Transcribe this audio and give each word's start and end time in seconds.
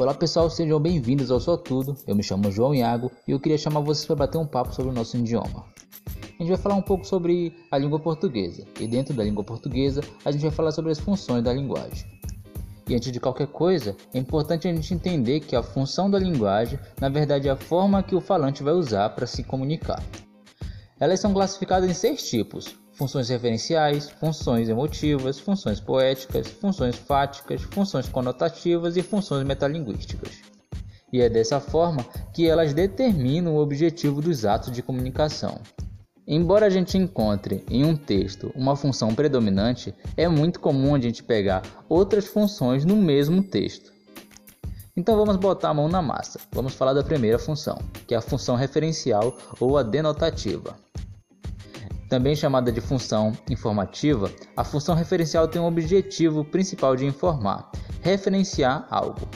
Olá 0.00 0.14
pessoal, 0.14 0.48
sejam 0.48 0.80
bem-vindos 0.80 1.30
ao 1.30 1.38
Só 1.38 1.58
Tudo. 1.58 1.94
Eu 2.06 2.16
me 2.16 2.22
chamo 2.22 2.50
João 2.50 2.74
Iago 2.74 3.12
e 3.28 3.32
eu 3.32 3.38
queria 3.38 3.58
chamar 3.58 3.80
vocês 3.80 4.06
para 4.06 4.16
bater 4.16 4.38
um 4.38 4.46
papo 4.46 4.74
sobre 4.74 4.90
o 4.90 4.94
nosso 4.94 5.14
idioma. 5.18 5.66
A 6.16 6.42
gente 6.42 6.48
vai 6.48 6.56
falar 6.56 6.74
um 6.76 6.80
pouco 6.80 7.04
sobre 7.04 7.54
a 7.70 7.76
língua 7.76 8.00
portuguesa 8.00 8.66
e 8.80 8.88
dentro 8.88 9.12
da 9.12 9.22
língua 9.22 9.44
portuguesa 9.44 10.00
a 10.24 10.32
gente 10.32 10.40
vai 10.40 10.50
falar 10.50 10.72
sobre 10.72 10.90
as 10.90 10.98
funções 10.98 11.44
da 11.44 11.52
linguagem. 11.52 12.10
E 12.88 12.94
antes 12.94 13.12
de 13.12 13.20
qualquer 13.20 13.48
coisa, 13.48 13.94
é 14.14 14.18
importante 14.18 14.66
a 14.66 14.72
gente 14.72 14.94
entender 14.94 15.40
que 15.40 15.54
a 15.54 15.62
função 15.62 16.10
da 16.10 16.18
linguagem, 16.18 16.78
na 16.98 17.10
verdade, 17.10 17.48
é 17.48 17.50
a 17.50 17.56
forma 17.56 18.02
que 18.02 18.14
o 18.14 18.22
falante 18.22 18.62
vai 18.62 18.72
usar 18.72 19.10
para 19.10 19.26
se 19.26 19.44
comunicar. 19.44 20.02
Elas 20.98 21.20
são 21.20 21.34
classificadas 21.34 21.90
em 21.90 21.94
seis 21.94 22.26
tipos: 22.26 22.74
funções 23.00 23.30
referenciais, 23.30 24.10
funções 24.10 24.68
emotivas, 24.68 25.38
funções 25.38 25.80
poéticas, 25.80 26.48
funções 26.48 26.96
fáticas, 26.96 27.62
funções 27.62 28.06
conotativas 28.06 28.94
e 28.94 29.02
funções 29.02 29.42
metalinguísticas. 29.42 30.42
E 31.10 31.22
é 31.22 31.30
dessa 31.30 31.58
forma 31.60 32.04
que 32.34 32.46
elas 32.46 32.74
determinam 32.74 33.54
o 33.54 33.58
objetivo 33.58 34.20
dos 34.20 34.44
atos 34.44 34.70
de 34.70 34.82
comunicação. 34.82 35.62
Embora 36.28 36.66
a 36.66 36.70
gente 36.70 36.98
encontre 36.98 37.64
em 37.70 37.86
um 37.86 37.96
texto 37.96 38.52
uma 38.54 38.76
função 38.76 39.14
predominante, 39.14 39.94
é 40.14 40.28
muito 40.28 40.60
comum 40.60 40.94
a 40.94 41.00
gente 41.00 41.22
pegar 41.22 41.62
outras 41.88 42.26
funções 42.26 42.84
no 42.84 42.96
mesmo 42.96 43.42
texto. 43.42 43.90
Então 44.94 45.16
vamos 45.16 45.36
botar 45.36 45.70
a 45.70 45.74
mão 45.74 45.88
na 45.88 46.02
massa. 46.02 46.38
Vamos 46.52 46.74
falar 46.74 46.92
da 46.92 47.02
primeira 47.02 47.38
função, 47.38 47.78
que 48.06 48.14
é 48.14 48.18
a 48.18 48.20
função 48.20 48.56
referencial 48.56 49.34
ou 49.58 49.78
a 49.78 49.82
denotativa. 49.82 50.76
Também 52.10 52.34
chamada 52.34 52.72
de 52.72 52.80
função 52.80 53.32
informativa, 53.48 54.28
a 54.56 54.64
função 54.64 54.96
referencial 54.96 55.46
tem 55.46 55.62
um 55.62 55.66
objetivo 55.66 56.44
principal 56.44 56.96
de 56.96 57.06
informar, 57.06 57.70
referenciar 58.02 58.84
algo. 58.90 59.28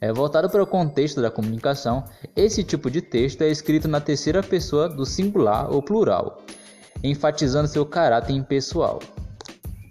É 0.00 0.10
voltado 0.10 0.48
para 0.48 0.62
o 0.62 0.66
contexto 0.66 1.20
da 1.20 1.30
comunicação, 1.30 2.02
esse 2.34 2.64
tipo 2.64 2.90
de 2.90 3.02
texto 3.02 3.42
é 3.42 3.50
escrito 3.50 3.86
na 3.86 4.00
terceira 4.00 4.42
pessoa 4.42 4.88
do 4.88 5.04
singular 5.04 5.70
ou 5.70 5.82
plural, 5.82 6.42
enfatizando 7.04 7.68
seu 7.68 7.84
caráter 7.84 8.32
impessoal. 8.32 9.00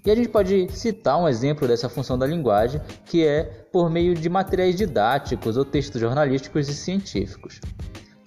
E 0.03 0.09
a 0.09 0.15
gente 0.15 0.29
pode 0.29 0.67
citar 0.71 1.21
um 1.21 1.27
exemplo 1.27 1.67
dessa 1.67 1.87
função 1.87 2.17
da 2.17 2.25
linguagem, 2.25 2.81
que 3.05 3.23
é 3.23 3.43
por 3.71 3.87
meio 3.87 4.15
de 4.15 4.27
materiais 4.29 4.75
didáticos 4.75 5.57
ou 5.57 5.63
textos 5.63 6.01
jornalísticos 6.01 6.67
e 6.69 6.73
científicos. 6.73 7.61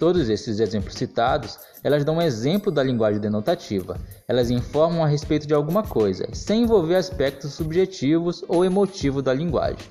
Todos 0.00 0.30
esses 0.30 0.60
exemplos 0.60 0.94
citados, 0.94 1.58
elas 1.84 2.06
dão 2.06 2.16
um 2.16 2.22
exemplo 2.22 2.72
da 2.72 2.82
linguagem 2.82 3.20
denotativa. 3.20 3.98
Elas 4.26 4.50
informam 4.50 5.04
a 5.04 5.06
respeito 5.06 5.46
de 5.46 5.52
alguma 5.52 5.82
coisa, 5.82 6.26
sem 6.32 6.62
envolver 6.62 6.96
aspectos 6.96 7.52
subjetivos 7.52 8.42
ou 8.48 8.64
emotivos 8.64 9.22
da 9.22 9.34
linguagem. 9.34 9.86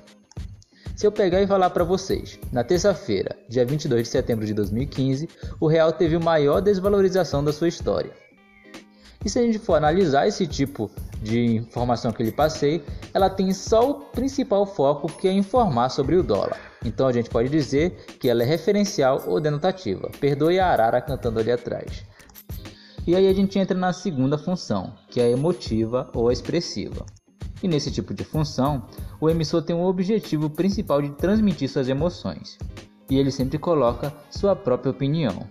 Se 0.96 1.06
eu 1.06 1.12
pegar 1.12 1.40
e 1.40 1.46
falar 1.46 1.70
para 1.70 1.84
vocês, 1.84 2.40
na 2.50 2.64
terça-feira, 2.64 3.36
dia 3.48 3.64
22 3.64 4.02
de 4.02 4.08
setembro 4.08 4.44
de 4.44 4.52
2015, 4.52 5.28
o 5.60 5.68
real 5.68 5.92
teve 5.92 6.16
a 6.16 6.20
maior 6.20 6.60
desvalorização 6.60 7.44
da 7.44 7.52
sua 7.52 7.68
história. 7.68 8.10
E 9.24 9.30
se 9.30 9.38
a 9.38 9.42
gente 9.42 9.60
for 9.60 9.76
analisar 9.76 10.26
esse 10.26 10.44
tipo 10.44 10.90
de 11.20 11.56
informação 11.56 12.12
que 12.12 12.22
lhe 12.22 12.32
passei, 12.32 12.82
ela 13.12 13.28
tem 13.28 13.52
só 13.52 13.90
o 13.90 13.94
principal 13.94 14.64
foco 14.64 15.08
que 15.08 15.28
é 15.28 15.32
informar 15.32 15.90
sobre 15.90 16.16
o 16.16 16.22
dólar. 16.22 16.58
Então 16.84 17.06
a 17.06 17.12
gente 17.12 17.28
pode 17.28 17.48
dizer 17.48 18.04
que 18.18 18.28
ela 18.28 18.42
é 18.42 18.46
referencial 18.46 19.22
ou 19.26 19.40
denotativa. 19.40 20.10
Perdoe 20.18 20.58
a 20.58 20.68
arara 20.68 21.00
cantando 21.00 21.38
ali 21.40 21.52
atrás. 21.52 22.04
E 23.06 23.14
aí 23.14 23.28
a 23.28 23.32
gente 23.34 23.58
entra 23.58 23.76
na 23.76 23.92
segunda 23.92 24.38
função, 24.38 24.92
que 25.08 25.20
é 25.20 25.30
emotiva 25.30 26.10
ou 26.14 26.30
expressiva. 26.30 27.04
E 27.62 27.68
nesse 27.68 27.90
tipo 27.90 28.14
de 28.14 28.24
função, 28.24 28.86
o 29.20 29.28
emissor 29.28 29.62
tem 29.62 29.76
o 29.76 29.84
objetivo 29.84 30.48
principal 30.48 31.02
de 31.02 31.10
transmitir 31.10 31.68
suas 31.68 31.88
emoções, 31.88 32.58
e 33.10 33.18
ele 33.18 33.30
sempre 33.30 33.58
coloca 33.58 34.12
sua 34.30 34.56
própria 34.56 34.90
opinião. 34.90 35.46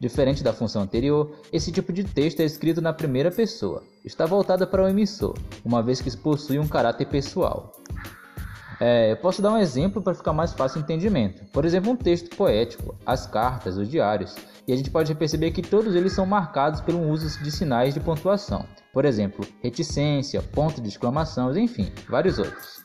Diferente 0.00 0.42
da 0.42 0.54
função 0.54 0.80
anterior, 0.80 1.30
esse 1.52 1.70
tipo 1.70 1.92
de 1.92 2.02
texto 2.04 2.40
é 2.40 2.44
escrito 2.44 2.80
na 2.80 2.90
primeira 2.90 3.30
pessoa, 3.30 3.82
está 4.02 4.24
voltada 4.24 4.66
para 4.66 4.82
o 4.82 4.88
emissor, 4.88 5.36
uma 5.62 5.82
vez 5.82 6.00
que 6.00 6.16
possui 6.16 6.58
um 6.58 6.66
caráter 6.66 7.06
pessoal. 7.06 7.70
É, 8.80 9.12
eu 9.12 9.16
posso 9.18 9.42
dar 9.42 9.52
um 9.52 9.58
exemplo 9.58 10.00
para 10.00 10.14
ficar 10.14 10.32
mais 10.32 10.54
fácil 10.54 10.80
o 10.80 10.82
entendimento. 10.82 11.44
Por 11.52 11.66
exemplo, 11.66 11.92
um 11.92 11.96
texto 11.96 12.34
poético, 12.34 12.94
as 13.04 13.26
cartas, 13.26 13.76
os 13.76 13.90
diários, 13.90 14.34
e 14.66 14.72
a 14.72 14.76
gente 14.76 14.90
pode 14.90 15.14
perceber 15.14 15.50
que 15.50 15.60
todos 15.60 15.94
eles 15.94 16.14
são 16.14 16.24
marcados 16.24 16.80
pelo 16.80 17.06
uso 17.06 17.38
de 17.42 17.50
sinais 17.50 17.92
de 17.92 18.00
pontuação. 18.00 18.64
Por 18.94 19.04
exemplo, 19.04 19.46
reticência, 19.62 20.40
ponto 20.40 20.80
de 20.80 20.88
exclamação, 20.88 21.54
enfim, 21.58 21.92
vários 22.08 22.38
outros. 22.38 22.82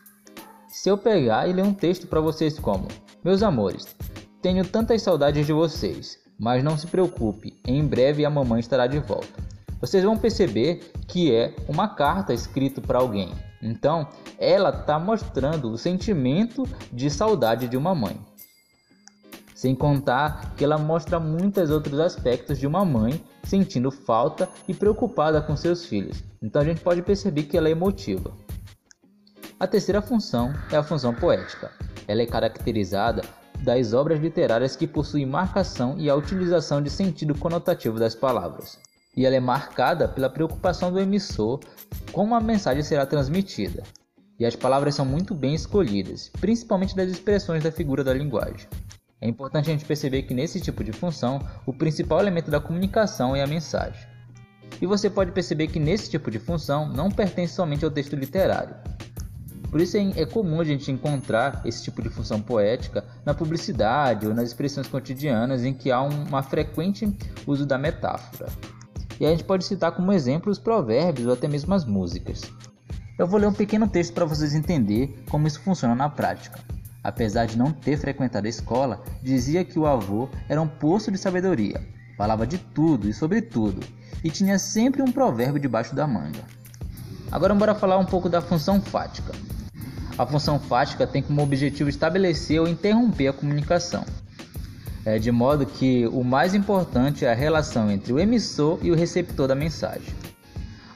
Se 0.68 0.90
eu 0.90 0.98
pegar 0.98 1.48
e 1.48 1.54
ler 1.54 1.64
um 1.64 1.74
texto 1.74 2.08
para 2.08 2.20
vocês 2.20 2.60
como: 2.60 2.90
Meus 3.24 3.42
amores, 3.42 3.96
tenho 4.42 4.66
tantas 4.68 5.02
saudades 5.02 5.48
de 5.48 5.54
vocês, 5.54 6.25
mas 6.40 6.64
não 6.64 6.78
se 6.78 6.88
preocupe, 6.88 7.60
em 7.66 7.86
breve 7.86 8.26
a 8.26 8.30
mamãe 8.30 8.60
estará 8.60 8.88
de 8.88 9.00
volta. 9.00 9.44
Vocês 9.80 10.04
vão 10.04 10.18
perceber 10.18 10.92
que 11.08 11.34
é 11.34 11.56
uma 11.68 11.88
carta 11.88 12.34
escrita 12.34 12.82
para 12.82 13.00
alguém, 13.00 13.32
então, 13.66 14.08
ela 14.38 14.70
está 14.70 15.00
mostrando 15.00 15.72
o 15.72 15.78
sentimento 15.78 16.64
de 16.94 17.10
saudade 17.10 17.68
de 17.68 17.76
uma 17.76 17.96
mãe. 17.96 18.20
Sem 19.56 19.74
contar 19.74 20.54
que 20.56 20.64
ela 20.64 20.78
mostra 20.78 21.20
muitos 21.20 21.72
outros 21.72 22.00
aspectos 22.00 22.60
de 22.60 22.68
uma 22.68 22.86
mãe 22.86 23.24
sentindo 23.44 23.90
falta 23.90 24.48
e 24.68 24.74
preocupada 24.74 25.42
com 25.42 25.56
seus 25.56 25.86
filhos. 25.86 26.24
Então 26.42 26.62
a 26.62 26.66
gente 26.66 26.82
pode 26.82 27.02
perceber 27.02 27.44
que 27.44 27.58
ela 27.58 27.68
é 27.68 27.72
emotiva. 27.72 28.32
A 29.60 29.66
terceira 29.66 30.02
função 30.02 30.54
é 30.72 30.76
a 30.76 30.84
função 30.84 31.14
poética. 31.16 31.72
Ela 32.08 32.22
é 32.22 32.26
caracterizada 32.28 33.24
das 33.60 33.94
obras 33.94 34.20
literárias 34.20 34.76
que 34.76 34.88
possuem 34.88 35.26
marcação 35.26 35.96
e 35.98 36.10
a 36.10 36.16
utilização 36.16 36.82
de 36.82 36.90
sentido 36.90 37.34
conotativo 37.38 38.00
das 38.00 38.16
palavras 38.16 38.78
e 39.16 39.26
ela 39.26 39.36
é 39.36 39.40
marcada 39.40 40.08
pela 40.08 40.30
preocupação 40.30 40.92
do 40.92 41.00
emissor 41.00 41.60
como 42.12 42.36
a 42.36 42.42
mensagem 42.42 42.84
será 42.84 43.06
transmitida. 43.06 43.84
E 44.38 44.46
as 44.46 44.56
palavras 44.56 44.96
são 44.96 45.06
muito 45.06 45.34
bem 45.34 45.56
escolhidas, 45.56 46.30
principalmente 46.42 46.96
das 46.96 47.10
expressões 47.10 47.64
da 47.64 47.72
figura 47.72 48.04
da 48.04 48.14
linguagem. 48.14 48.68
É 49.22 49.28
importante 49.28 49.70
a 49.70 49.72
gente 49.72 49.86
perceber 49.86 50.24
que 50.24 50.34
nesse 50.34 50.60
tipo 50.60 50.84
de 50.84 50.92
função, 50.92 51.40
o 51.66 51.74
principal 51.74 52.20
elemento 52.20 52.52
da 52.52 52.60
comunicação 52.60 53.34
é 53.34 53.42
a 53.42 53.48
mensagem. 53.48 54.06
E 54.82 54.86
você 54.86 55.10
pode 55.10 55.32
perceber 55.32 55.68
que 55.68 55.80
nesse 55.80 56.10
tipo 56.10 56.30
de 56.30 56.38
função 56.38 56.90
não 56.90 57.10
pertence 57.10 57.54
somente 57.54 57.86
ao 57.86 57.92
texto 57.92 58.16
literário. 58.16 58.76
Por 59.76 59.82
isso 59.82 59.98
é 59.98 60.26
comum 60.26 60.62
a 60.62 60.64
gente 60.64 60.90
encontrar 60.90 61.62
esse 61.66 61.84
tipo 61.84 62.02
de 62.02 62.08
função 62.08 62.40
poética 62.40 63.04
na 63.26 63.34
publicidade 63.34 64.26
ou 64.26 64.34
nas 64.34 64.48
expressões 64.48 64.88
cotidianas 64.88 65.66
em 65.66 65.74
que 65.74 65.92
há 65.92 66.02
uma 66.02 66.42
frequente 66.42 67.14
uso 67.46 67.66
da 67.66 67.78
metáfora 67.78 68.48
e 69.20 69.26
a 69.26 69.30
gente 69.32 69.44
pode 69.44 69.66
citar 69.66 69.92
como 69.92 70.14
exemplo 70.14 70.50
os 70.50 70.58
provérbios 70.58 71.28
ou 71.28 71.34
até 71.34 71.50
mesmo 71.50 71.74
as 71.74 71.84
músicas. 71.84 72.44
Eu 73.20 73.28
vou 73.28 73.38
ler 73.38 73.48
um 73.48 73.54
pequeno 73.54 73.86
texto 73.86 74.14
para 74.14 74.24
vocês 74.24 74.56
entenderem 74.56 75.14
como 75.30 75.46
isso 75.46 75.60
funciona 75.60 75.94
na 75.94 76.08
prática. 76.08 76.58
Apesar 77.04 77.46
de 77.46 77.58
não 77.58 77.74
ter 77.74 77.98
frequentado 77.98 78.48
a 78.48 78.50
escola, 78.50 79.04
dizia 79.22 79.66
que 79.66 79.78
o 79.78 79.86
avô 79.86 80.30
era 80.48 80.62
um 80.62 80.70
poço 80.70 81.12
de 81.12 81.18
sabedoria, 81.18 81.86
falava 82.18 82.48
de 82.48 82.60
tudo 82.60 83.10
e 83.10 83.14
sobre 83.14 83.42
tudo, 83.42 83.86
e 84.24 84.32
tinha 84.32 84.58
sempre 84.58 85.02
um 85.02 85.12
provérbio 85.12 85.60
debaixo 85.60 85.94
da 85.94 86.08
manga. 86.08 86.46
Agora 87.30 87.54
bora 87.54 87.76
falar 87.76 87.98
um 87.98 88.06
pouco 88.06 88.30
da 88.30 88.40
função 88.40 88.80
fática. 88.80 89.34
A 90.18 90.26
função 90.26 90.60
fática 90.60 91.06
tem 91.06 91.22
como 91.22 91.42
objetivo 91.42 91.90
estabelecer 91.90 92.60
ou 92.60 92.68
interromper 92.68 93.28
a 93.28 93.34
comunicação 93.34 94.06
é, 95.06 95.20
de 95.20 95.32
modo 95.32 95.66
que 95.66 96.08
o 96.08 96.24
mais 96.24 96.56
importante 96.56 97.24
é 97.24 97.32
a 97.32 97.36
relação 97.36 97.92
entre 97.92 98.12
o 98.12 98.20
emissor 98.20 98.80
e 98.82 98.92
o 98.92 98.96
receptor 98.96 99.48
da 99.48 99.56
mensagem. 99.56 100.14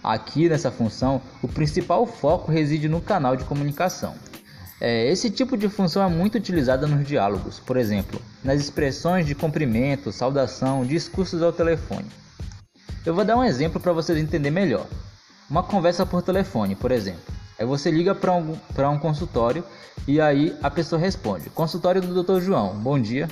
Aqui 0.04 0.50
nessa 0.50 0.72
função, 0.72 1.22
o 1.44 1.48
principal 1.48 2.06
foco 2.08 2.52
reside 2.52 2.90
no 2.90 3.00
canal 3.00 3.36
de 3.36 3.44
comunicação. 3.44 4.16
É, 4.82 5.12
esse 5.12 5.30
tipo 5.30 5.58
de 5.58 5.70
função 5.70 6.02
é 6.02 6.10
muito 6.10 6.36
utilizada 6.36 6.88
nos 6.88 7.06
diálogos, 7.06 7.60
por 7.60 7.78
exemplo, 7.78 8.20
nas 8.44 8.60
expressões 8.62 9.26
de 9.26 9.36
cumprimento, 9.36 10.12
saudação, 10.12 10.86
discursos 10.86 11.44
ao 11.44 11.54
telefone. 11.54 12.08
Eu 13.06 13.14
vou 13.14 13.26
dar 13.26 13.38
um 13.38 13.44
exemplo 13.44 13.80
para 13.80 13.92
vocês 13.92 14.18
entenderem 14.18 14.52
melhor. 14.52 14.88
Uma 15.50 15.64
conversa 15.64 16.06
por 16.06 16.22
telefone, 16.22 16.76
por 16.76 16.92
exemplo. 16.92 17.39
Aí 17.60 17.66
você 17.66 17.92
liga 17.92 18.16
para 18.16 18.34
um, 18.34 18.54
um 18.54 19.00
consultório 19.00 19.66
e 20.08 20.22
aí 20.22 20.58
a 20.64 20.72
pessoa 20.72 21.00
responde: 21.00 21.50
Consultório 21.50 22.02
do 22.02 22.24
Dr. 22.24 22.40
João, 22.40 22.74
bom 22.80 22.98
dia. 22.98 23.28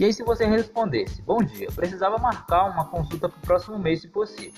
E 0.00 0.04
aí, 0.04 0.12
se 0.12 0.24
você 0.24 0.44
respondesse, 0.44 1.22
bom 1.22 1.38
dia, 1.38 1.68
precisava 1.72 2.18
marcar 2.18 2.64
uma 2.64 2.86
consulta 2.86 3.28
para 3.28 3.38
o 3.38 3.42
próximo 3.42 3.78
mês, 3.78 4.00
se 4.00 4.08
possível. 4.08 4.52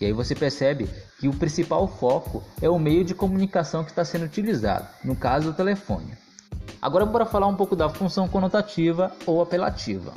E 0.00 0.06
aí 0.06 0.12
você 0.12 0.34
percebe 0.34 0.88
que 1.20 1.28
o 1.28 1.34
principal 1.34 1.86
foco 1.86 2.42
é 2.60 2.68
o 2.68 2.78
meio 2.78 3.04
de 3.04 3.14
comunicação 3.14 3.84
que 3.84 3.90
está 3.90 4.04
sendo 4.04 4.24
utilizado, 4.24 4.88
no 5.04 5.14
caso 5.14 5.50
o 5.50 5.54
telefone. 5.54 6.12
Agora 6.82 7.06
bora 7.06 7.24
falar 7.24 7.46
um 7.46 7.54
pouco 7.54 7.76
da 7.76 7.88
função 7.88 8.26
conotativa 8.26 9.12
ou 9.26 9.40
apelativa. 9.40 10.12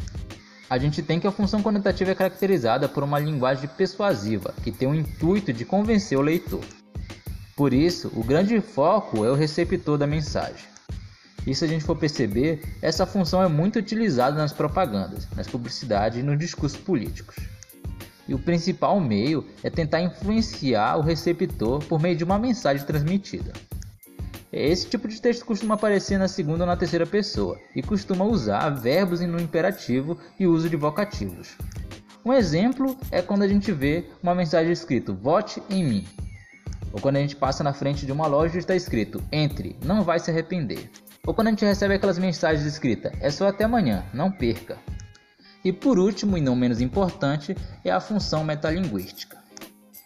A 0.69 0.77
gente 0.77 1.03
tem 1.03 1.19
que 1.19 1.27
a 1.27 1.31
função 1.31 1.61
conotativa 1.61 2.11
é 2.11 2.15
caracterizada 2.15 2.89
por 2.89 3.03
uma 3.03 3.19
linguagem 3.19 3.69
persuasiva, 3.69 4.53
que 4.63 4.71
tem 4.71 4.87
o 4.87 4.95
intuito 4.95 5.53
de 5.53 5.63
convencer 5.63 6.17
o 6.17 6.21
leitor. 6.21 6.61
Por 7.57 7.73
isso, 7.73 8.11
o 8.15 8.23
grande 8.23 8.61
foco 8.61 9.25
é 9.25 9.31
o 9.31 9.35
receptor 9.35 9.97
da 9.97 10.05
mensagem. 10.05 10.63
E 11.47 11.55
se 11.55 11.65
a 11.65 11.67
gente 11.67 11.83
for 11.83 11.97
perceber, 11.97 12.61
essa 12.83 13.03
função 13.03 13.41
é 13.41 13.47
muito 13.47 13.79
utilizada 13.79 14.37
nas 14.37 14.53
propagandas, 14.53 15.27
nas 15.35 15.47
publicidades 15.47 16.19
e 16.19 16.23
nos 16.23 16.37
discursos 16.37 16.79
políticos. 16.79 17.35
E 18.27 18.35
o 18.35 18.39
principal 18.39 18.99
meio 18.99 19.43
é 19.63 19.71
tentar 19.71 20.01
influenciar 20.01 20.97
o 20.97 21.01
receptor 21.01 21.83
por 21.85 21.99
meio 21.99 22.15
de 22.15 22.23
uma 22.23 22.37
mensagem 22.37 22.85
transmitida. 22.85 23.51
Esse 24.53 24.87
tipo 24.87 25.07
de 25.07 25.19
texto 25.19 25.43
costuma 25.43 25.73
aparecer 25.73 26.19
na 26.19 26.27
segunda 26.27 26.63
ou 26.63 26.67
na 26.67 26.77
terceira 26.77 27.07
pessoa 27.07 27.59
e 27.75 27.81
costuma 27.81 28.23
usar 28.23 28.69
verbos 28.69 29.19
no 29.21 29.39
imperativo 29.39 30.15
e 30.39 30.45
uso 30.45 30.69
de 30.69 30.75
vocativos. 30.75 31.57
Um 32.23 32.33
exemplo 32.33 32.95
é 33.09 33.19
quando 33.19 33.41
a 33.41 33.47
gente 33.47 33.71
vê 33.71 34.05
uma 34.21 34.35
mensagem 34.35 34.71
escrito 34.71 35.15
vote 35.15 35.59
em 35.71 35.83
mim. 35.83 36.26
Ou 36.97 37.01
quando 37.01 37.17
a 37.17 37.19
gente 37.19 37.35
passa 37.35 37.63
na 37.63 37.73
frente 37.73 38.07
de 38.07 38.11
uma 38.11 38.25
loja 38.25 38.55
e 38.55 38.57
está 38.57 38.75
escrito 38.75 39.23
entre, 39.31 39.77
não 39.85 40.01
vai 40.01 40.17
se 40.17 40.31
arrepender. 40.31 40.89
Ou 41.27 41.31
quando 41.31 41.49
a 41.49 41.49
gente 41.51 41.63
recebe 41.63 41.93
aquelas 41.93 42.17
mensagens 42.17 42.65
escritas 42.65 43.13
é 43.21 43.29
só 43.29 43.47
até 43.47 43.65
amanhã, 43.65 44.03
não 44.11 44.31
perca. 44.31 44.79
E 45.63 45.71
por 45.71 45.99
último 45.99 46.39
e 46.39 46.41
não 46.41 46.55
menos 46.55 46.81
importante 46.81 47.55
é 47.85 47.91
a 47.91 47.99
função 47.99 48.43
metalinguística. 48.43 49.37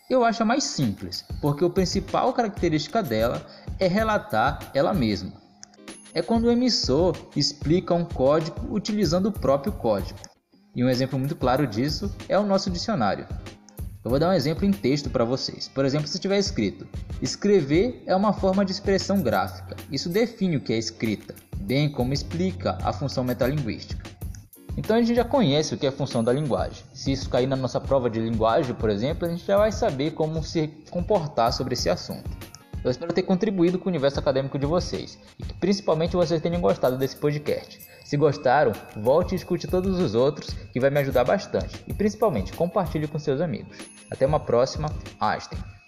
Eu 0.09 0.25
acho 0.25 0.43
a 0.43 0.45
mais 0.45 0.65
simples, 0.65 1.23
porque 1.39 1.63
a 1.63 1.69
principal 1.69 2.33
característica 2.33 3.01
dela 3.01 3.41
é 3.79 3.87
relatar 3.87 4.59
ela 4.73 4.93
mesma. 4.93 5.31
É 6.13 6.21
quando 6.21 6.43
o 6.43 6.51
emissor 6.51 7.15
explica 7.37 7.93
um 7.93 8.03
código 8.03 8.67
utilizando 8.69 9.27
o 9.27 9.31
próprio 9.31 9.71
código. 9.71 10.19
E 10.75 10.83
um 10.83 10.89
exemplo 10.89 11.17
muito 11.17 11.37
claro 11.37 11.65
disso 11.65 12.13
é 12.27 12.37
o 12.37 12.45
nosso 12.45 12.69
dicionário. 12.69 13.25
Eu 14.03 14.09
vou 14.09 14.19
dar 14.19 14.29
um 14.29 14.33
exemplo 14.33 14.65
em 14.65 14.71
texto 14.71 15.11
para 15.11 15.23
vocês. 15.23 15.67
Por 15.67 15.85
exemplo, 15.85 16.07
se 16.07 16.17
tiver 16.17 16.39
escrito: 16.39 16.87
escrever 17.21 18.01
é 18.07 18.15
uma 18.15 18.33
forma 18.33 18.65
de 18.65 18.71
expressão 18.71 19.21
gráfica. 19.21 19.75
Isso 19.91 20.09
define 20.09 20.57
o 20.57 20.61
que 20.61 20.73
é 20.73 20.77
escrita, 20.77 21.35
bem 21.57 21.87
como 21.89 22.11
explica 22.11 22.79
a 22.83 22.91
função 22.91 23.23
metalinguística. 23.23 24.09
Então 24.75 24.95
a 24.95 24.99
gente 24.99 25.13
já 25.13 25.23
conhece 25.23 25.75
o 25.75 25.77
que 25.77 25.85
é 25.85 25.89
a 25.89 25.91
função 25.91 26.23
da 26.23 26.33
linguagem. 26.33 26.83
Se 26.93 27.11
isso 27.11 27.29
cair 27.29 27.45
na 27.45 27.55
nossa 27.55 27.79
prova 27.79 28.09
de 28.09 28.19
linguagem, 28.19 28.73
por 28.73 28.89
exemplo, 28.89 29.27
a 29.27 29.29
gente 29.29 29.45
já 29.45 29.57
vai 29.57 29.71
saber 29.71 30.11
como 30.11 30.43
se 30.43 30.67
comportar 30.89 31.53
sobre 31.53 31.73
esse 31.73 31.89
assunto. 31.89 32.29
Eu 32.83 32.89
espero 32.89 33.13
ter 33.13 33.21
contribuído 33.21 33.77
com 33.77 33.85
o 33.85 33.89
universo 33.89 34.19
acadêmico 34.19 34.57
de 34.57 34.65
vocês 34.65 35.19
e 35.37 35.43
que 35.43 35.53
principalmente 35.53 36.15
vocês 36.15 36.41
tenham 36.41 36.59
gostado 36.59 36.97
desse 36.97 37.17
podcast. 37.17 37.79
Se 38.11 38.17
gostaram, 38.17 38.73
volte 38.93 39.31
e 39.31 39.35
escute 39.37 39.69
todos 39.69 39.97
os 39.97 40.15
outros, 40.15 40.49
que 40.73 40.81
vai 40.81 40.89
me 40.89 40.99
ajudar 40.99 41.23
bastante. 41.23 41.81
E 41.87 41.93
principalmente, 41.93 42.51
compartilhe 42.51 43.07
com 43.07 43.17
seus 43.17 43.39
amigos. 43.39 43.77
Até 44.11 44.25
uma 44.25 44.37
próxima, 44.37 44.93
Einstein. 45.17 45.80